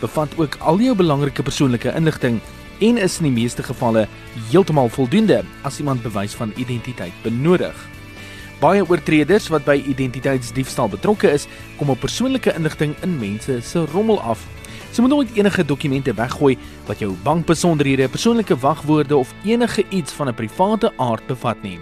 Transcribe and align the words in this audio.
bevat 0.00 0.38
ook 0.38 0.56
al 0.60 0.80
jou 0.80 0.94
belangrike 0.96 1.42
persoonlike 1.42 1.92
inligting 1.94 2.40
en 2.80 2.98
is 2.98 3.18
in 3.20 3.28
die 3.28 3.36
meeste 3.42 3.62
gevalle 3.62 4.06
heeltemal 4.50 4.88
voldoende 4.88 5.42
as 5.62 5.78
iemand 5.78 6.02
bewys 6.02 6.34
van 6.34 6.52
identiteit 6.56 7.12
benodig. 7.22 7.74
Baie 8.60 8.84
oortreders 8.86 9.48
wat 9.52 9.64
by 9.66 9.76
identiteitsdiefstal 9.86 10.88
betrokke 10.88 11.30
is, 11.30 11.46
kom 11.78 11.90
op 11.90 12.00
persoonlike 12.00 12.54
inligting 12.54 12.94
in 13.02 13.18
mense 13.18 13.60
se 13.62 13.84
rommel 13.92 14.20
af. 14.22 14.42
Jy 14.94 15.02
moet 15.02 15.10
nooit 15.10 15.34
enige 15.34 15.64
dokumente 15.66 16.14
weggooi 16.14 16.54
wat 16.86 17.00
jou 17.02 17.10
bankbesonderhede, 17.26 18.08
persoonlike 18.08 18.56
wagwoorde 18.62 19.16
of 19.16 19.34
enige 19.44 19.84
iets 19.90 20.12
van 20.12 20.28
'n 20.28 20.34
private 20.34 20.92
aard 20.96 21.26
bevat 21.26 21.62
nie. 21.62 21.80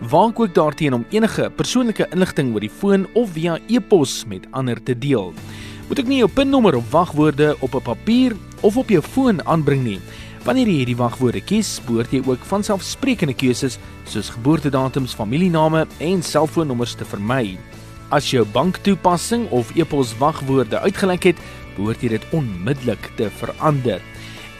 Waak 0.00 0.40
ook 0.40 0.54
daarteen 0.54 0.94
om 0.94 1.06
enige 1.10 1.50
persoonlike 1.56 2.06
inligting 2.10 2.54
oor 2.54 2.60
die 2.60 2.70
foon 2.70 3.06
of 3.12 3.30
via 3.30 3.58
e-pos 3.66 4.24
met 4.26 4.46
ander 4.50 4.82
te 4.82 4.98
deel. 4.98 5.32
Moet 5.86 6.00
ook 6.00 6.08
nie 6.10 6.18
jou 6.18 6.30
PIN-nommer 6.30 6.74
of 6.74 6.90
wagwoorde 6.90 7.56
op 7.60 7.74
'n 7.74 7.82
papier 7.82 8.36
of 8.60 8.76
op 8.76 8.88
jou 8.88 9.02
foon 9.02 9.46
aanbring 9.46 9.84
nie. 9.84 10.00
Wanneer 10.44 10.66
jy 10.66 10.72
hierdie 10.72 10.96
wagwoorde 10.96 11.40
kies, 11.40 11.80
behoort 11.86 12.10
jy 12.10 12.22
ook 12.26 12.44
van 12.44 12.64
selfsprekende 12.64 13.34
keuses 13.34 13.78
soos 14.04 14.28
geboortedatums, 14.30 15.14
familiename 15.14 15.86
en 15.98 16.22
selfoonnommers 16.22 16.94
te 16.94 17.04
vermy. 17.04 17.58
As 18.08 18.30
jou 18.30 18.44
banktoepassing 18.44 19.50
of 19.50 19.76
e-pos 19.76 20.14
wagwoorde 20.18 20.78
uitgelek 20.78 21.22
het, 21.22 21.36
behoort 21.76 22.02
jy 22.02 22.08
dit 22.08 22.26
onmiddellik 22.30 23.10
te 23.16 23.30
verander. 23.30 24.00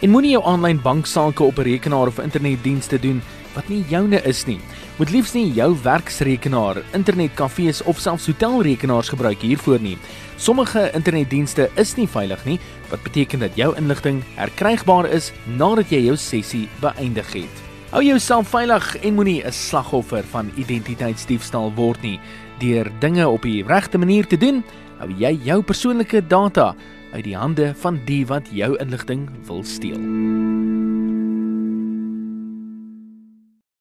En 0.01 0.09
moenie 0.09 0.31
jou 0.31 0.43
aanlyn 0.45 0.81
banksaake 0.81 1.43
op 1.43 1.57
'n 1.57 1.61
rekenaar 1.61 2.07
of 2.07 2.19
internetdienste 2.19 2.99
doen 2.99 3.21
wat 3.53 3.67
nie 3.69 3.85
joune 3.89 4.21
is 4.23 4.45
nie. 4.45 4.59
Moet 4.97 5.11
liefs 5.13 5.35
nie 5.35 5.51
jou 5.53 5.75
werksrekenaar, 5.85 6.79
internetkafees 6.97 7.83
of 7.85 7.99
selfs 8.01 8.25
hotelrekenaars 8.31 9.11
gebruik 9.13 9.43
hiervoor 9.45 9.77
nie. 9.77 9.93
Sommige 10.41 10.87
internetdienste 10.97 11.67
is 11.77 11.91
nie 11.99 12.07
veilig 12.09 12.41
nie, 12.49 12.55
wat 12.89 13.03
beteken 13.05 13.45
dat 13.45 13.53
jou 13.59 13.69
inligting 13.77 14.23
herkrygbaar 14.39 15.05
is 15.13 15.29
nadat 15.59 15.93
jy 15.93 16.01
jou 16.07 16.17
sessie 16.17 16.63
beëindig 16.81 17.29
het. 17.35 17.61
Hou 17.91 18.01
jouself 18.01 18.49
veilig 18.49 18.95
en 19.03 19.13
moenie 19.13 19.45
'n 19.45 19.53
slagoffer 19.53 20.23
van 20.33 20.49
identiteitsdiefstal 20.57 21.71
word 21.75 22.01
nie. 22.01 22.19
Deur 22.59 22.91
dinge 22.99 23.29
op 23.29 23.41
die 23.41 23.63
regte 23.63 23.97
manier 23.97 24.25
te 24.25 24.37
doen, 24.37 24.63
hou 24.97 25.09
jy 25.13 25.39
jou 25.43 25.61
persoonlike 25.61 26.27
data 26.27 26.75
uit 27.13 27.23
die 27.23 27.37
hande 27.37 27.73
van 27.75 28.01
die 28.05 28.25
wat 28.25 28.49
jou 28.51 28.75
inligting 28.79 29.29
wil 29.45 29.63
steel. 29.63 30.56